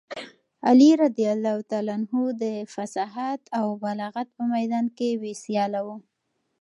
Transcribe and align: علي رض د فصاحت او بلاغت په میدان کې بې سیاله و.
علي 0.67 0.91
رض 1.01 1.19
د 2.41 2.43
فصاحت 2.73 3.41
او 3.59 3.67
بلاغت 3.83 4.27
په 4.37 4.43
میدان 4.53 4.85
کې 4.97 5.09
بې 5.21 5.33
سیاله 5.43 5.81
و. 5.85 5.87